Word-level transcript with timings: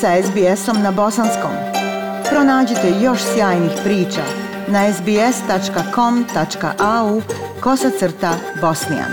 sa 0.00 0.22
SBS-om 0.22 0.82
na 0.82 0.90
bosanskom. 0.92 1.50
Pronađite 2.30 2.92
još 3.02 3.20
sjajnih 3.34 3.70
priča 3.84 4.22
na 4.68 4.92
sbs.com.au 4.92 5.22
kosacrta 7.60 8.34
bosnijan. 8.60 9.10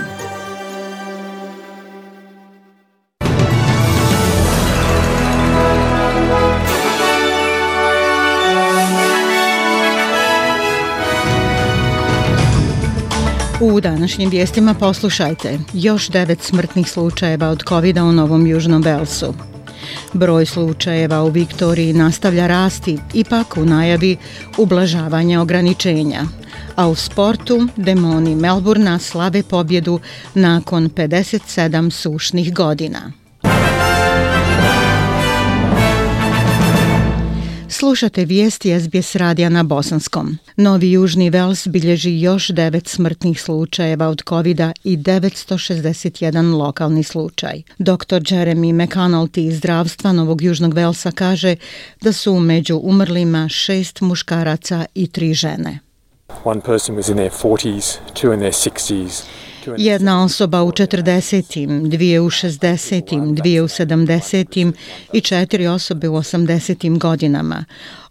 U 13.60 13.80
današnjim 13.80 14.30
vijestima 14.30 14.74
poslušajte 14.74 15.58
još 15.72 16.08
devet 16.08 16.42
smrtnih 16.42 16.90
slučajeva 16.90 17.48
od 17.48 17.62
covid 17.68 17.98
u 17.98 18.12
Novom 18.12 18.46
Južnom 18.46 18.82
Velsu. 18.82 19.53
Broj 20.12 20.46
slučajeva 20.46 21.22
u 21.22 21.28
Viktoriji 21.28 21.92
nastavlja 21.92 22.46
rasti, 22.46 22.98
ipak 23.14 23.56
u 23.56 23.64
najavi 23.64 24.16
ublažavanja 24.58 25.40
ograničenja. 25.40 26.22
A 26.76 26.88
u 26.88 26.94
sportu 26.94 27.68
demoni 27.76 28.34
Melburna 28.34 28.98
slave 28.98 29.42
pobjedu 29.42 30.00
nakon 30.34 30.90
57 30.90 31.90
sušnih 31.90 32.54
godina. 32.54 33.12
Slušate 37.76 38.24
vijesti 38.24 38.80
SBS 38.80 39.14
radija 39.14 39.48
na 39.48 39.62
Bosanskom. 39.62 40.38
Novi 40.56 40.92
Južni 40.92 41.30
Vels 41.30 41.68
bilježi 41.68 42.20
još 42.20 42.48
devet 42.48 42.88
smrtnih 42.88 43.40
slučajeva 43.40 44.08
od 44.08 44.22
covid 44.28 44.60
i 44.84 44.96
961 44.96 46.56
lokalni 46.56 47.02
slučaj. 47.02 47.62
Dr. 47.78 48.20
Jeremy 48.20 48.84
McConnell 48.84 49.28
iz 49.36 49.56
zdravstva 49.56 50.12
Novog 50.12 50.42
Južnog 50.42 50.74
Velsa 50.74 51.10
kaže 51.10 51.56
da 52.00 52.12
su 52.12 52.34
među 52.34 52.80
umrlima 52.82 53.48
šest 53.48 54.00
muškaraca 54.00 54.86
i 54.94 55.06
tri 55.06 55.34
žene. 55.34 55.78
One 56.44 56.60
person 56.60 56.96
was 56.96 57.10
in 57.10 57.16
their 57.16 57.30
40s, 57.42 57.98
two 58.14 58.34
in 58.34 58.40
their 58.40 58.52
60s. 58.52 59.22
Jedna 59.76 60.24
osoba 60.24 60.62
u 60.62 60.72
40. 60.72 61.88
dvije 61.88 62.20
u 62.20 62.30
60. 62.30 63.34
dvije 63.34 63.62
u 63.62 63.68
70. 63.68 64.72
i 65.12 65.20
četiri 65.20 65.66
osobe 65.66 66.08
u 66.08 66.16
80. 66.16 66.98
godinama. 66.98 67.64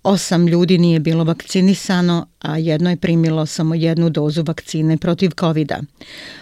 Osam 0.03 0.47
ljudi 0.47 0.77
nije 0.77 0.99
bilo 0.99 1.23
vakcinisano, 1.23 2.27
a 2.41 2.57
jedno 2.57 2.89
je 2.89 2.97
primilo 2.97 3.45
samo 3.45 3.75
jednu 3.75 4.09
dozu 4.09 4.43
vakcine 4.47 4.97
protiv 4.97 5.31
covid 5.39 5.67
-a. 5.67 5.83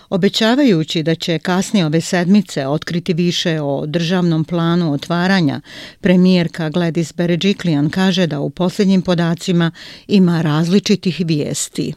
Obećavajući 0.09 1.03
da 1.03 1.16
će 1.16 1.40
kasnije 1.40 1.86
ove 1.86 2.02
sedmice 2.02 2.68
otkriti 2.68 3.14
više 3.14 3.62
o 3.62 3.86
državnom 3.86 4.44
planu 4.44 4.94
otvaranja, 4.94 5.62
premijerka 6.02 6.70
Gladys 6.70 7.16
Berejiklian 7.16 7.90
kaže 7.90 8.28
da 8.28 8.40
u 8.40 8.50
posljednjim 8.50 9.02
podacima 9.02 9.72
ima 10.08 10.42
različitih 10.42 11.22
vijesti 11.25 11.94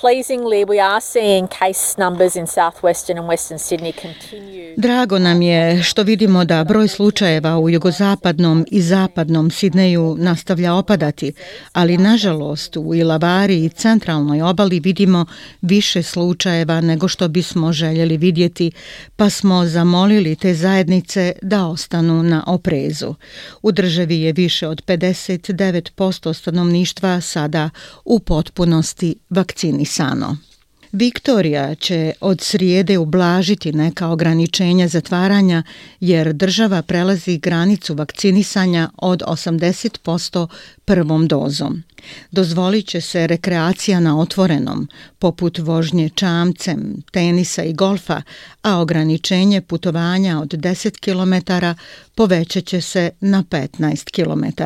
pleasingly 0.00 0.64
we 0.64 0.80
are 0.80 1.00
seeing 1.00 1.48
case 1.48 1.98
numbers 1.98 2.36
in 2.36 2.46
southwestern 2.46 3.18
and 3.18 3.28
western 3.28 3.58
Sydney 3.58 3.92
continue. 3.92 4.74
Drago 4.76 5.18
nam 5.18 5.42
je 5.42 5.82
što 5.82 6.02
vidimo 6.02 6.44
da 6.44 6.64
broj 6.64 6.88
slučajeva 6.88 7.58
u 7.58 7.70
jugozapadnom 7.70 8.66
i 8.70 8.82
zapadnom 8.82 9.50
Sidneju 9.50 10.16
nastavlja 10.18 10.74
opadati, 10.74 11.32
ali 11.72 11.98
nažalost 11.98 12.76
u 12.76 12.94
Ilavari 12.94 13.64
i 13.64 13.68
centralnoj 13.68 14.42
obali 14.42 14.80
vidimo 14.80 15.26
više 15.62 16.02
slučajeva 16.02 16.80
nego 16.80 17.08
što 17.08 17.28
bismo 17.28 17.72
željeli 17.72 18.16
vidjeti, 18.16 18.70
pa 19.16 19.30
smo 19.30 19.66
zamolili 19.66 20.36
te 20.36 20.54
zajednice 20.54 21.32
da 21.42 21.66
ostanu 21.66 22.22
na 22.22 22.44
oprezu. 22.46 23.14
U 23.62 23.72
državi 23.72 24.20
je 24.20 24.32
više 24.32 24.68
od 24.68 24.82
59% 24.86 26.34
stanovništva 26.34 27.20
sada 27.20 27.70
u 28.04 28.18
potpunosti 28.18 29.14
vakcinisano 29.30 29.89
Alisano 29.90 30.38
Viktorija 30.92 31.74
će 31.74 32.12
od 32.20 32.40
srijede 32.40 32.98
ublažiti 32.98 33.72
neka 33.72 34.08
ograničenja 34.08 34.88
zatvaranja 34.88 35.62
jer 36.00 36.32
država 36.32 36.82
prelazi 36.82 37.38
granicu 37.38 37.94
vakcinisanja 37.94 38.90
od 38.96 39.22
80% 39.26 40.46
prvom 40.84 41.26
dozom. 41.26 41.82
Dozvolit 42.30 42.86
će 42.86 43.00
se 43.00 43.26
rekreacija 43.26 44.00
na 44.00 44.20
otvorenom, 44.20 44.88
poput 45.18 45.58
vožnje 45.58 46.08
čamcem, 46.08 47.02
tenisa 47.12 47.62
i 47.62 47.72
golfa, 47.72 48.22
a 48.62 48.78
ograničenje 48.78 49.60
putovanja 49.60 50.40
od 50.40 50.48
10 50.48 50.98
km 50.98 51.52
povećat 52.14 52.64
će 52.64 52.80
se 52.80 53.10
na 53.20 53.44
15 53.50 54.10
km. 54.10 54.62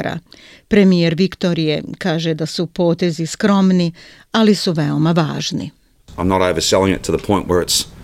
Premijer 0.68 1.14
Viktorije 1.14 1.82
kaže 1.98 2.34
da 2.34 2.46
su 2.46 2.66
potezi 2.66 3.26
skromni, 3.26 3.92
ali 4.32 4.54
su 4.54 4.72
veoma 4.72 5.12
važni. 5.12 5.70
I'm 6.16 6.28
not 6.28 6.42
overselling 6.42 6.94
it 6.94 7.02
to 7.02 7.16
the 7.16 7.26
point 7.26 7.48
where 7.48 7.62
it's 7.62 7.94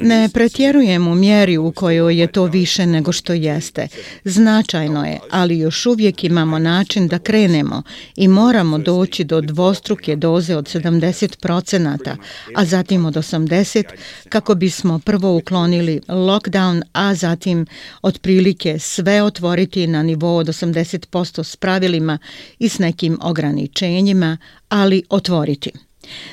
Ne 0.00 0.28
pretjerujem 0.34 1.08
u 1.08 1.14
mjeri 1.14 1.58
u 1.58 1.72
kojoj 1.72 2.20
je 2.20 2.26
to 2.26 2.44
više 2.44 2.86
nego 2.86 3.12
što 3.12 3.32
jeste. 3.32 3.88
Značajno 4.24 5.04
je, 5.04 5.20
ali 5.30 5.58
još 5.58 5.86
uvijek 5.86 6.24
imamo 6.24 6.58
način 6.58 7.08
da 7.08 7.18
krenemo 7.18 7.82
i 8.16 8.28
moramo 8.28 8.78
doći 8.78 9.24
do 9.24 9.40
dvostruke 9.40 10.16
doze 10.16 10.56
od 10.56 10.64
70%, 10.64 12.16
a 12.56 12.64
zatim 12.64 13.06
od 13.06 13.14
80% 13.14 13.84
kako 14.28 14.54
bismo 14.54 14.98
prvo 14.98 15.36
uklonili 15.36 16.00
lockdown, 16.08 16.82
a 16.92 17.14
zatim 17.14 17.66
otprilike 18.02 18.78
sve 18.78 19.22
otvoriti 19.22 19.86
na 19.86 20.02
nivou 20.02 20.36
od 20.36 20.46
80% 20.46 21.44
s 21.44 21.56
pravilima 21.56 22.18
i 22.58 22.68
s 22.68 22.78
nekim 22.78 23.18
ograničenjima, 23.22 24.38
ali 24.68 25.02
otvoriti. 25.08 25.72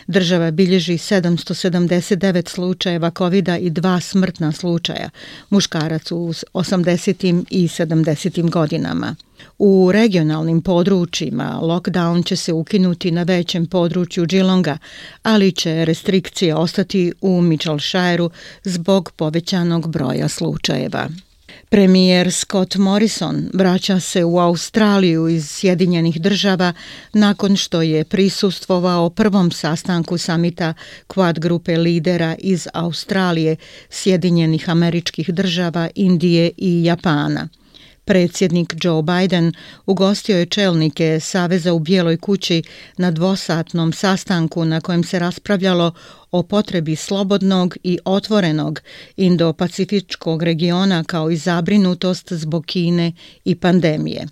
Država 0.07 0.51
bilježi 0.51 0.93
779 0.93 2.49
slučajeva 2.49 3.11
covid 3.17 3.49
i 3.59 3.69
dva 3.69 3.99
smrtna 3.99 4.51
slučaja, 4.51 5.09
muškarac 5.49 6.11
u 6.11 6.33
80. 6.53 7.43
i 7.49 7.67
70. 7.67 8.49
godinama. 8.49 9.15
U 9.57 9.91
regionalnim 9.93 10.61
područjima 10.61 11.59
lockdown 11.61 12.25
će 12.25 12.35
se 12.35 12.53
ukinuti 12.53 13.11
na 13.11 13.23
većem 13.23 13.65
području 13.65 14.25
Džilonga, 14.25 14.77
ali 15.23 15.51
će 15.51 15.85
restrikcije 15.85 16.55
ostati 16.55 17.13
u 17.21 17.41
Mitchellshireu 17.41 18.29
zbog 18.63 19.11
povećanog 19.15 19.91
broja 19.91 20.27
slučajeva. 20.27 21.09
Premijer 21.69 22.31
Scott 22.31 22.75
Morrison 22.75 23.49
vraća 23.53 23.99
se 23.99 24.23
u 24.23 24.39
Australiju 24.39 25.27
iz 25.27 25.49
Sjedinjenih 25.49 26.21
država 26.21 26.73
nakon 27.13 27.55
što 27.55 27.81
je 27.81 28.03
prisustvovao 28.03 29.09
prvom 29.09 29.51
sastanku 29.51 30.17
samita 30.17 30.73
Quad 31.07 31.39
grupe 31.39 31.77
lidera 31.77 32.35
iz 32.39 32.67
Australije, 32.73 33.55
Sjedinjenih 33.89 34.69
američkih 34.69 35.29
država, 35.29 35.89
Indije 35.95 36.51
i 36.57 36.83
Japana. 36.83 37.47
Predsjednik 38.09 38.73
Joe 38.83 39.01
Biden 39.01 39.53
ugostio 39.85 40.37
je 40.37 40.45
čelnike 40.45 41.19
Saveza 41.19 41.73
u 41.73 41.79
Bijeloj 41.79 42.17
kući 42.17 42.63
na 42.97 43.11
dvosatnom 43.11 43.93
sastanku 43.93 44.65
na 44.65 44.81
kojem 44.81 45.03
se 45.03 45.19
raspravljalo 45.19 45.93
o 46.31 46.43
potrebi 46.43 46.95
slobodnog 46.95 47.77
i 47.83 47.99
otvorenog 48.05 48.81
Indo-Pacifičkog 49.17 50.43
regiona 50.43 51.03
kao 51.03 51.31
i 51.31 51.37
zabrinutost 51.37 52.33
zbog 52.33 52.65
Kine 52.65 53.11
i 53.45 53.55
pandemije. 53.55 54.27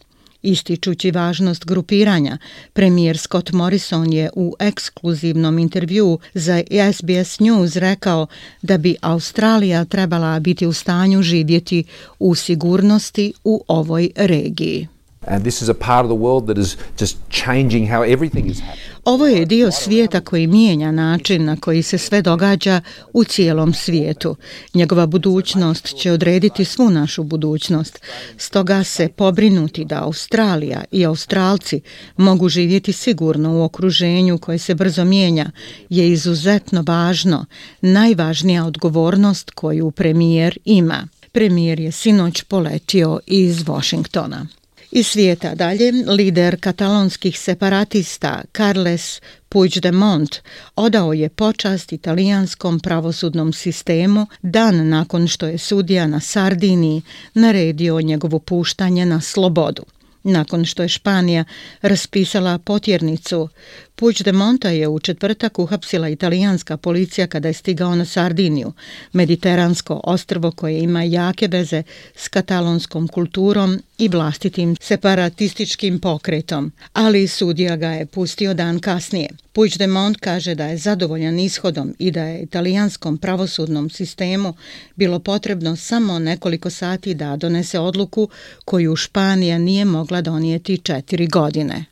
Ističući 0.47 1.11
važnost 1.11 1.65
grupiranja, 1.65 2.37
premijer 2.73 3.17
Scott 3.17 3.51
Morrison 3.51 4.13
je 4.13 4.29
u 4.35 4.55
ekskluzivnom 4.59 5.59
intervju 5.59 6.19
za 6.33 6.63
SBS 6.93 7.39
News 7.39 7.75
rekao 7.75 8.27
da 8.61 8.77
bi 8.77 8.95
Australija 9.01 9.85
trebala 9.85 10.39
biti 10.39 10.67
u 10.67 10.73
stanju 10.73 11.21
živjeti 11.21 11.83
u 12.19 12.35
sigurnosti 12.35 13.33
u 13.43 13.63
ovoj 13.67 14.09
regiji. 14.15 14.87
And 15.27 15.41
this 15.41 15.61
is 15.61 15.69
a 15.69 15.73
part 15.73 16.05
of 16.05 16.07
the 16.07 16.23
world 16.23 16.45
that 16.47 16.57
is 16.57 16.77
just 16.99 17.17
changing 17.29 17.91
how 17.91 18.03
everything 18.03 18.49
is 18.49 18.59
happening. 18.59 18.87
Ovo 19.05 19.27
je 19.27 19.45
dio 19.45 19.71
svijeta 19.71 20.21
koji 20.21 20.47
mijenja 20.47 20.91
način 20.91 21.45
na 21.45 21.55
koji 21.55 21.83
se 21.83 21.97
sve 21.97 22.21
događa 22.21 22.81
u 23.13 23.23
cijelom 23.23 23.73
svijetu. 23.73 24.35
Njegova 24.73 25.05
budućnost 25.05 25.95
će 25.95 26.11
odrediti 26.11 26.65
svu 26.65 26.89
našu 26.89 27.23
budućnost. 27.23 28.01
Stoga 28.37 28.83
se 28.83 29.09
pobrinuti 29.15 29.85
da 29.85 30.03
Australija 30.03 30.83
i 30.91 31.05
Australci 31.05 31.81
mogu 32.17 32.49
živjeti 32.49 32.93
sigurno 32.93 33.57
u 33.57 33.63
okruženju 33.63 34.37
koje 34.37 34.57
se 34.57 34.75
brzo 34.75 35.05
mijenja 35.05 35.51
je 35.89 36.11
izuzetno 36.11 36.83
važno, 36.87 37.45
najvažnija 37.81 38.65
odgovornost 38.65 39.51
koju 39.51 39.91
premijer 39.91 40.57
ima. 40.65 41.07
Premijer 41.31 41.79
je 41.79 41.91
sinoć 41.91 42.43
poletio 42.43 43.19
iz 43.25 43.63
Washingtona. 43.63 44.47
Iz 44.91 45.07
svijeta 45.07 45.55
dalje, 45.55 45.91
lider 45.91 46.59
katalonskih 46.59 47.39
separatista 47.39 48.41
Carles 48.57 49.21
Puigdemont 49.49 50.35
odao 50.75 51.13
je 51.13 51.29
počast 51.29 51.91
italijanskom 51.93 52.79
pravosudnom 52.79 53.53
sistemu 53.53 54.27
dan 54.41 54.89
nakon 54.89 55.27
što 55.27 55.47
je 55.47 55.57
sudija 55.57 56.07
na 56.07 56.19
Sardiniji 56.19 57.01
naredio 57.33 58.01
njegovo 58.01 58.39
puštanje 58.39 59.05
na 59.05 59.21
slobodu. 59.21 59.83
Nakon 60.29 60.65
što 60.65 60.83
je 60.83 60.89
Španija 60.89 61.43
raspisala 61.81 62.57
potjernicu, 62.57 63.49
Puigdemonta 63.95 64.69
je 64.69 64.87
u 64.87 64.99
četvrtak 64.99 65.59
uhapsila 65.59 66.09
italijanska 66.09 66.77
policija 66.77 67.27
kada 67.27 67.47
je 67.47 67.53
stigao 67.53 67.95
na 67.95 68.05
Sardiniju, 68.05 68.73
mediteransko 69.13 70.01
ostrvo 70.03 70.51
koje 70.51 70.79
ima 70.79 71.03
jake 71.03 71.47
veze 71.47 71.83
s 72.15 72.27
katalonskom 72.27 73.07
kulturom 73.07 73.79
i 73.97 74.07
vlastitim 74.07 74.75
separatističkim 74.81 75.99
pokretom, 75.99 76.71
ali 76.93 77.27
sudija 77.27 77.75
ga 77.75 77.87
je 77.87 78.05
pustio 78.05 78.53
dan 78.53 78.79
kasnije. 78.79 79.29
Puigdemont 79.57 80.17
kaže 80.17 80.55
da 80.55 80.65
je 80.65 80.77
zadovoljan 80.77 81.39
ishodom 81.39 81.95
i 81.99 82.11
da 82.11 82.23
je 82.23 82.41
italijanskom 82.41 83.17
pravosudnom 83.17 83.89
sistemu 83.89 84.53
bilo 84.95 85.19
potrebno 85.19 85.75
samo 85.75 86.19
nekoliko 86.19 86.69
sati 86.69 87.13
da 87.13 87.35
donese 87.35 87.79
odluku 87.79 88.29
koju 88.65 88.95
Španija 88.95 89.57
nije 89.57 89.85
mogla 89.85 90.21
donijeti 90.21 90.77
četiri 90.77 91.27
godine. 91.27 91.85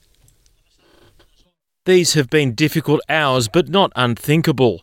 These 1.83 2.19
have 2.19 2.27
been 2.31 2.55
difficult 2.55 2.99
hours, 3.09 3.45
but 3.53 3.67
not 3.67 3.91
unthinkable. 4.05 4.77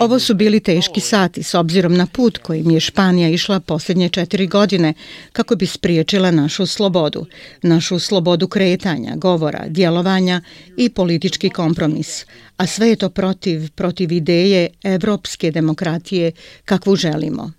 Ovo 0.00 0.18
su 0.18 0.34
bili 0.34 0.60
teški 0.60 1.00
sati 1.00 1.42
s 1.42 1.54
obzirom 1.54 1.94
na 1.94 2.06
put 2.06 2.38
kojim 2.38 2.70
je 2.70 2.80
Španija 2.80 3.28
išla 3.28 3.60
posljednje 3.60 4.08
četiri 4.08 4.46
godine 4.46 4.94
kako 5.32 5.56
bi 5.56 5.66
spriječila 5.66 6.30
našu 6.30 6.66
slobodu, 6.66 7.26
našu 7.62 7.98
slobodu 7.98 8.48
kretanja, 8.48 9.16
govora, 9.16 9.64
djelovanja 9.68 10.40
i 10.76 10.88
politički 10.88 11.50
kompromis. 11.50 12.26
A 12.56 12.66
sve 12.66 12.88
je 12.88 12.96
to 12.96 13.08
protiv, 13.08 13.70
protiv 13.70 14.12
ideje 14.12 14.68
evropske 14.82 15.50
demokratije 15.50 16.32
kakvu 16.64 16.96
želimo. 16.96 17.52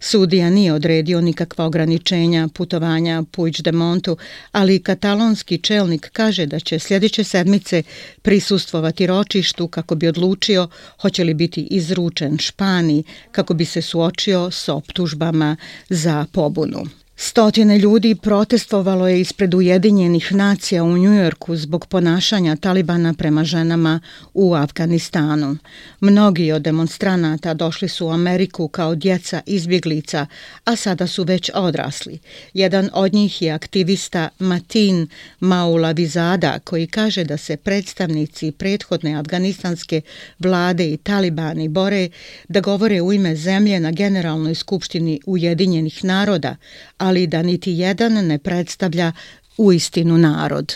Sudija 0.00 0.50
nije 0.50 0.72
odredio 0.72 1.20
nikakva 1.20 1.66
ograničenja 1.66 2.48
putovanja 2.54 3.22
Puigdemontu, 3.32 3.62
de 3.62 3.72
Montu, 3.72 4.16
ali 4.52 4.82
katalonski 4.82 5.58
čelnik 5.58 6.10
kaže 6.12 6.46
da 6.46 6.60
će 6.60 6.78
sljedeće 6.78 7.24
sedmice 7.24 7.82
prisustvovati 8.22 9.06
ročištu 9.06 9.68
kako 9.68 9.94
bi 9.94 10.08
odlučio 10.08 10.68
hoće 11.00 11.24
li 11.24 11.34
biti 11.34 11.68
izručen 11.70 12.38
Španiji 12.38 13.04
kako 13.32 13.54
bi 13.54 13.64
se 13.64 13.82
suočio 13.82 14.50
s 14.50 14.68
optužbama 14.68 15.56
za 15.88 16.26
pobunu. 16.32 16.84
Stotine 17.20 17.78
ljudi 17.78 18.14
protestovalo 18.14 19.08
je 19.08 19.20
ispred 19.20 19.54
Ujedinjenih 19.54 20.32
nacija 20.34 20.84
u 20.84 20.98
Njujorku 20.98 21.56
zbog 21.56 21.86
ponašanja 21.86 22.56
Talibana 22.56 23.14
prema 23.14 23.44
ženama 23.44 24.00
u 24.34 24.54
Afganistanu. 24.54 25.56
Mnogi 26.00 26.52
od 26.52 26.62
demonstranata 26.62 27.54
došli 27.54 27.88
su 27.88 28.06
u 28.06 28.10
Ameriku 28.10 28.68
kao 28.68 28.94
djeca 28.94 29.40
izbjeglica, 29.46 30.26
a 30.64 30.76
sada 30.76 31.06
su 31.06 31.24
već 31.24 31.50
odrasli. 31.54 32.18
Jedan 32.54 32.90
od 32.92 33.14
njih 33.14 33.42
je 33.42 33.50
aktivista 33.50 34.28
Matin 34.38 35.08
Maulavizada 35.40 36.58
koji 36.58 36.86
kaže 36.86 37.24
da 37.24 37.36
se 37.36 37.56
predstavnici 37.56 38.52
prethodne 38.52 39.14
afganistanske 39.14 40.00
vlade 40.38 40.92
i 40.92 40.96
Talibani 40.96 41.68
bore 41.68 42.08
da 42.48 42.60
govore 42.60 43.00
u 43.00 43.12
ime 43.12 43.36
zemlje 43.36 43.80
na 43.80 43.90
Generalnoj 43.90 44.54
skupštini 44.54 45.20
Ujedinjenih 45.26 46.04
naroda, 46.04 46.56
a 46.98 47.07
ali 47.08 47.26
da 47.26 47.42
niti 47.42 47.72
jedan 47.72 48.12
ne 48.12 48.38
predstavlja 48.38 49.12
uistinu 49.58 50.18
narod. 50.18 50.74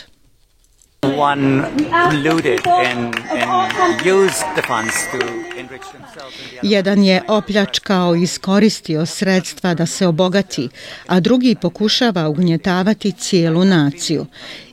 One 1.17 1.63
looted 2.23 2.59
and, 2.67 3.15
and 3.31 4.05
used 4.05 4.43
the 4.55 4.61
funds 4.67 4.95
to 5.11 5.19
Jedan 6.63 7.03
je 7.03 7.21
opljačkao 7.27 8.15
i 8.15 8.23
iskoristio 8.23 9.05
sredstva 9.05 9.73
da 9.73 9.85
se 9.85 10.07
obogati, 10.07 10.69
a 11.07 11.19
drugi 11.19 11.55
pokušava 11.55 12.29
ugnjetavati 12.29 13.11
cijelu 13.11 13.65
naciju. 13.65 14.25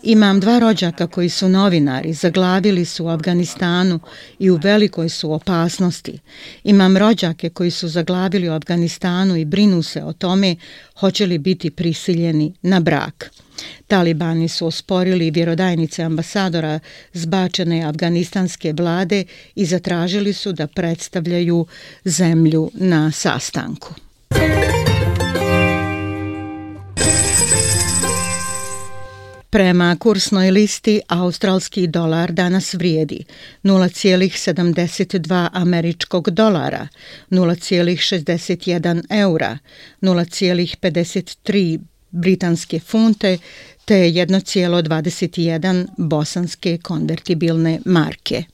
Imam 0.03 0.41
dva 0.41 0.59
rođaka 0.59 1.07
koji 1.07 1.29
su 1.29 1.49
novinari, 1.49 2.13
zaglavili 2.13 2.85
su 2.85 3.05
u 3.05 3.09
Afganistanu 3.09 4.01
i 4.39 4.51
u 4.51 4.59
velikoj 4.63 5.09
su 5.09 5.33
opasnosti. 5.33 6.19
Imam 6.65 6.97
rođake 6.97 7.51
koji 7.51 7.71
su 7.71 7.89
zaglavili 7.89 8.49
u 8.49 8.53
Afganistanu 8.53 9.37
i 9.37 9.45
brinu 9.45 9.83
se 9.83 10.05
o 10.05 10.13
tome 10.13 10.57
hoće 11.01 11.27
li 11.27 11.39
biti 11.39 11.71
prisiljeni 11.71 12.55
na 12.63 12.81
brak. 12.81 13.31
Talibani 13.87 14.49
su 14.49 14.67
osporili 14.67 15.31
vjerodajnice 15.31 16.03
ambasadora 16.03 16.81
zbačene 17.13 17.85
afganistanske 17.85 18.73
vlade 18.73 19.25
i 19.55 19.65
zatražili 19.65 20.33
su 20.33 20.53
da 20.53 20.67
predstavljaju 20.67 21.67
zemlju 22.05 22.71
na 22.75 23.11
sastanku. 23.11 23.95
Prema 29.53 29.97
kursnoj 30.01 30.51
listi, 30.51 31.01
australski 31.09 31.87
dolar 31.87 32.33
danas 32.33 32.75
vrijedi 32.75 33.25
0,72 33.65 35.49
američkog 35.53 36.31
dolara, 36.31 36.89
0,61 37.31 39.03
eura, 39.11 39.59
0,53 40.03 41.79
britanske 42.11 42.81
funte 42.81 43.39
te 43.85 44.01
1,21 44.07 45.87
bosanske 45.97 46.79
konvertibilne 46.79 47.79
marke. 47.85 48.45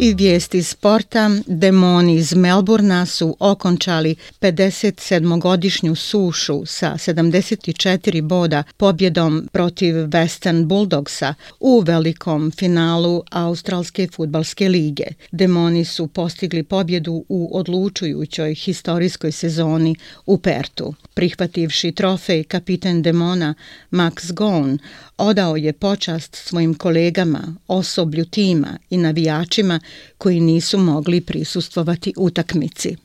I 0.00 0.14
vijesti 0.14 0.62
sporta, 0.62 1.30
demoni 1.46 2.14
iz 2.14 2.34
Melburna 2.34 3.06
su 3.06 3.36
okončali 3.40 4.16
57-godišnju 4.40 5.94
sušu 5.94 6.62
sa 6.66 6.94
74 6.98 8.22
boda 8.22 8.62
pobjedom 8.76 9.48
protiv 9.52 9.94
Western 9.94 10.64
Bulldogsa 10.64 11.34
u 11.60 11.80
velikom 11.80 12.50
finalu 12.50 13.22
Australske 13.30 14.08
futbalske 14.14 14.68
lige. 14.68 15.06
Demoni 15.30 15.84
su 15.84 16.06
postigli 16.06 16.62
pobjedu 16.62 17.24
u 17.28 17.58
odlučujućoj 17.58 18.54
historijskoj 18.54 19.32
sezoni 19.32 19.96
u 20.26 20.38
Pertu. 20.38 20.94
Prihvativši 21.14 21.92
trofej, 21.92 22.44
kapiten 22.44 23.02
Demona 23.02 23.54
Max 23.90 24.32
Gone 24.32 24.78
odao 25.16 25.56
je 25.56 25.72
počast 25.72 26.36
svojim 26.36 26.74
kolegama, 26.74 27.54
osoblju 27.68 28.24
tima 28.24 28.78
i 28.90 28.96
navijačima 28.96 29.80
koji 30.18 30.40
nisu 30.40 30.78
mogli 30.78 31.20
prisustvovati 31.20 32.14
utakmici. 32.16 32.96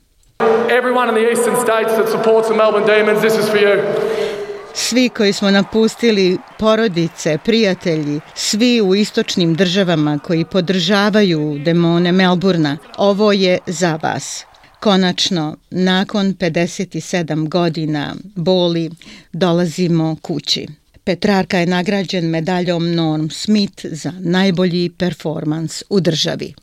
Svi 4.74 5.08
koji 5.08 5.32
smo 5.32 5.50
napustili 5.50 6.38
porodice, 6.58 7.38
prijatelji, 7.44 8.20
svi 8.34 8.80
u 8.80 8.94
istočnim 8.94 9.54
državama 9.54 10.18
koji 10.18 10.44
podržavaju 10.44 11.58
demone 11.64 12.12
Melburna, 12.12 12.78
ovo 12.98 13.32
je 13.32 13.58
za 13.66 13.98
vas. 14.02 14.44
Konačno, 14.80 15.56
nakon 15.70 16.34
57 16.34 17.48
godina 17.48 18.14
boli, 18.34 18.90
dolazimo 19.32 20.16
kući. 20.22 20.66
Petrarka 21.04 21.58
je 21.58 21.66
nagrađen 21.66 22.24
medaljom 22.24 22.94
Norm 22.94 23.28
Smith 23.30 23.86
za 23.86 24.12
najbolji 24.20 24.90
performans 24.90 25.82
u 25.90 26.00
državi. 26.00 26.54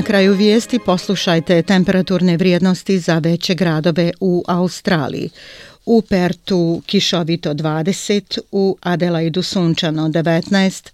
Na 0.00 0.06
kraju 0.06 0.34
vijesti 0.34 0.78
poslušajte 0.78 1.62
temperaturne 1.62 2.36
vrijednosti 2.36 2.98
za 2.98 3.18
veće 3.18 3.54
gradove 3.54 4.12
u 4.20 4.44
Australiji. 4.48 5.30
U 5.86 6.02
Pertu 6.02 6.82
kišovito 6.86 7.54
20, 7.54 8.38
u 8.52 8.76
Adelaidu 8.80 9.42
sunčano 9.42 10.08
19, 10.08 10.90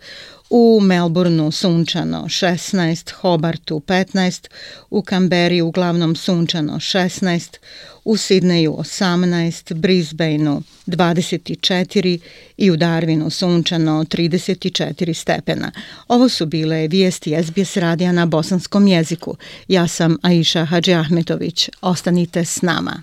u 0.51 0.81
Melbourneu 0.81 1.51
sunčano 1.51 2.23
16, 2.29 3.13
Hobartu 3.13 3.81
15, 3.81 4.49
u 4.91 5.03
Kamberi 5.03 5.61
uglavnom 5.61 6.17
sunčano 6.17 6.73
16, 6.73 7.57
u 8.05 8.17
Sidneju 8.17 8.73
18, 8.73 9.75
Brisbaneu 9.75 10.63
24 10.87 12.19
i 12.57 12.71
u 12.71 12.77
Darwinu 12.77 13.31
sunčano 13.31 14.05
34 14.05 15.15
stepena. 15.15 15.73
Ovo 16.09 16.29
su 16.29 16.47
bile 16.47 16.89
vijesti 16.89 17.37
SBS 17.45 17.77
radija 17.77 18.13
na 18.13 18.27
bosanskom 18.27 18.87
jeziku. 18.87 19.37
Ja 19.69 19.89
sam 19.89 20.17
Aisha 20.23 20.65
Hadži 20.65 20.95
Ahmetović. 20.95 21.71
Ostanite 21.81 22.45
s 22.45 22.63
nama. 22.63 23.03